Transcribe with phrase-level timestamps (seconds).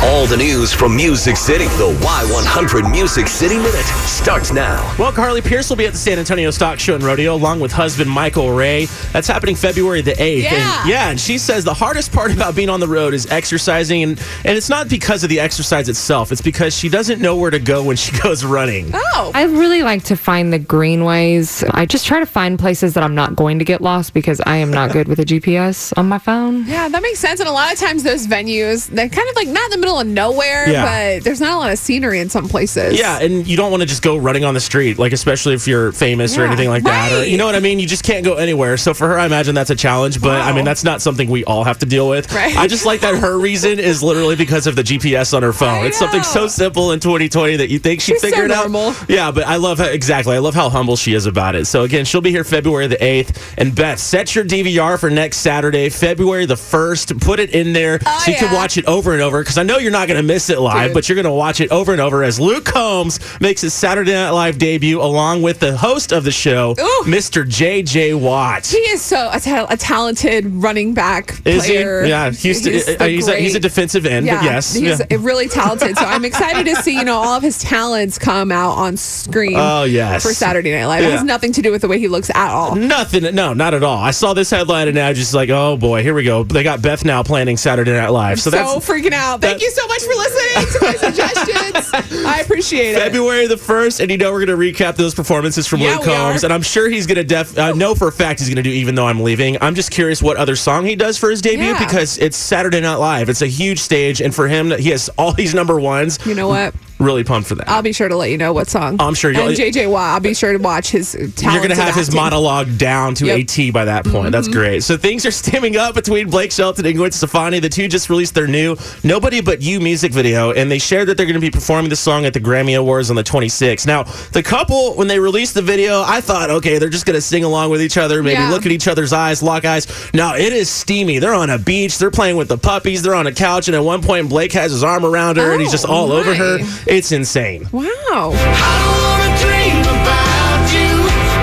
[0.00, 1.64] All the news from Music City.
[1.64, 4.94] The Y100 Music City Minute starts now.
[4.96, 7.72] Well, Carly Pearce will be at the San Antonio Stock Show and Rodeo along with
[7.72, 8.84] husband Michael Ray.
[9.12, 10.42] That's happening February the 8th.
[10.44, 10.80] Yeah.
[10.82, 14.04] And, yeah, and she says the hardest part about being on the road is exercising.
[14.04, 17.50] And, and it's not because of the exercise itself, it's because she doesn't know where
[17.50, 18.92] to go when she goes running.
[18.94, 21.64] Oh, I really like to find the greenways.
[21.72, 24.58] I just try to find places that I'm not going to get lost because I
[24.58, 26.66] am not good with a GPS on my phone.
[26.68, 27.40] yeah, that makes sense.
[27.40, 29.87] And a lot of times those venues, they're kind of like not in the middle
[29.96, 30.84] of nowhere, Yeah.
[31.18, 32.98] but there's not a lot of scenery in some places.
[32.98, 35.66] Yeah, and you don't want to just go running on the street, like especially if
[35.68, 37.12] you're famous or anything like that.
[37.12, 37.78] Or you know what I mean?
[37.78, 38.76] You just can't go anywhere.
[38.76, 40.20] So for her, I imagine that's a challenge.
[40.20, 42.32] But I mean, that's not something we all have to deal with.
[42.32, 42.56] Right.
[42.56, 45.86] I just like that her reason is literally because of the GPS on her phone.
[45.86, 48.70] It's something so simple in 2020 that you think she'd She's so figure it out.
[48.70, 48.94] normal.
[49.08, 50.34] Yeah, but I love how, exactly.
[50.34, 51.66] I love how humble she is about it.
[51.66, 53.54] So again, she'll be here February the 8th.
[53.58, 57.20] And Beth, set your DVR for next Saturday, February the 1st.
[57.20, 59.62] Put it in there Oh, so you can watch it over and over because I
[59.62, 60.94] know you're not going to miss it live, Dude.
[60.94, 64.12] but you're going to watch it over and over as Luke Combs makes his Saturday
[64.12, 67.02] Night Live debut along with the host of the show, Ooh.
[67.06, 67.48] Mr.
[67.48, 68.14] J.J.
[68.14, 68.66] Watt.
[68.66, 72.02] He is so a, ta- a talented running back Is player.
[72.04, 72.08] he?
[72.10, 72.72] Yeah, Houston.
[72.72, 74.74] He's uh, he's, a, he's a defensive end, Yeah, but yes.
[74.74, 75.16] he's yeah.
[75.20, 75.96] really talented.
[75.96, 79.54] So I'm excited to see you know all of his talents come out on screen.
[79.56, 80.22] Oh, yes.
[80.22, 81.04] for Saturday Night Live.
[81.04, 82.74] It has nothing to do with the way he looks at all.
[82.74, 83.98] Nothing, no, not at all.
[83.98, 86.44] I saw this headline and I was just like, oh boy, here we go.
[86.44, 88.40] They got Beth now planning Saturday Night Live.
[88.40, 89.40] So So, that's freaking out.
[89.40, 92.24] Thank that- you so much for listening to my suggestions.
[92.26, 92.98] I appreciate it.
[92.98, 96.04] February the 1st, and you know we're going to recap those performances from Yeah, Luke
[96.06, 96.46] Combs, are.
[96.46, 97.58] and I'm sure he's going to def.
[97.58, 99.56] I know for a fact he's going to do even though I'm leaving.
[99.60, 101.78] I'm just curious what other song he does for his debut Yeah.
[101.84, 103.28] because it's Saturday Night Live.
[103.28, 106.18] It's a huge stage, and for him, he has all these number ones.
[106.26, 106.74] You know what?
[106.98, 107.68] Really pumped for that.
[107.68, 108.96] I'll be sure to let you know what song.
[108.98, 111.14] I'm sure you'll- And JJ Watt, I'll be sure to watch his.
[111.14, 113.38] You're going to have his monologue down to Yep.
[113.38, 114.32] a T by that point.
[114.32, 114.58] That's Mm-hmm.
[114.58, 114.82] great.
[114.82, 117.60] So things are stemming up between Blake Shelton and Gwen Stefani.
[117.60, 121.16] The two just released their new Nobody But You music video, and they shared that
[121.16, 123.86] they're going to be performing the song at the Grammy Awards on the 26th.
[123.86, 124.02] Now,
[124.32, 127.44] the couple, when they released the video, I thought, okay, they're just going to sing
[127.44, 128.50] along with each other, maybe Yeah.
[128.50, 129.86] look at each other's eyes, lock eyes.
[130.14, 131.20] No, it is steamy.
[131.20, 133.84] They're on a beach, they're playing with the puppies, they're on a couch, and at
[133.84, 136.58] one point, Blake has his arm around her, and he's just Oh, all over her.
[136.88, 137.68] It's insane.
[137.72, 137.84] Wow.
[137.84, 140.88] I don't wanna dream about you.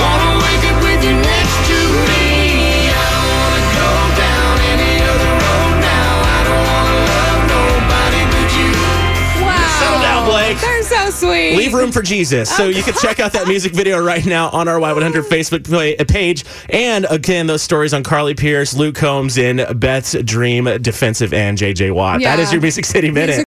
[0.00, 2.88] Wanna wake up with you next to me.
[2.88, 6.12] I don't wanna go down any other road now.
[6.24, 9.44] I don't wanna love nobody but you.
[9.44, 9.78] Wow.
[9.78, 10.58] Settle down, Blake.
[10.60, 11.56] They're so sweet.
[11.56, 12.48] Leave room for Jesus.
[12.56, 15.64] So oh, you can check out that music video right now on our Y100 Facebook
[15.64, 16.44] pla- uh, page.
[16.70, 21.90] And again, those stories on Carly Pearce, Luke Combs, and Beth's Dream defensive end, JJ
[21.92, 22.20] Watt.
[22.22, 22.42] That Yeah.
[22.42, 23.26] is your Music City Minute.
[23.28, 23.44] Music